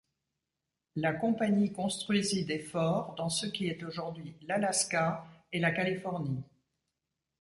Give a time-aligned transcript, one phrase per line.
[0.95, 6.41] La compagnie construisit des forts dans ce qui est aujourd'hui l'Alaska et la Californie.